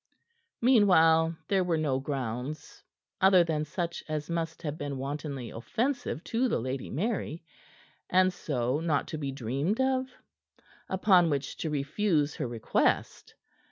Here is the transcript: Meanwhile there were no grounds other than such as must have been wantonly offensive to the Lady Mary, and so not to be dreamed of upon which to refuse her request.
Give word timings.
Meanwhile 0.63 1.37
there 1.47 1.63
were 1.63 1.77
no 1.77 1.99
grounds 1.99 2.81
other 3.21 3.43
than 3.43 3.65
such 3.65 4.03
as 4.09 4.31
must 4.31 4.63
have 4.63 4.75
been 4.75 4.97
wantonly 4.97 5.51
offensive 5.51 6.23
to 6.23 6.47
the 6.47 6.57
Lady 6.59 6.89
Mary, 6.89 7.43
and 8.09 8.33
so 8.33 8.79
not 8.79 9.07
to 9.09 9.19
be 9.19 9.31
dreamed 9.31 9.79
of 9.79 10.07
upon 10.89 11.29
which 11.29 11.55
to 11.57 11.69
refuse 11.69 12.33
her 12.37 12.47
request. 12.47 13.35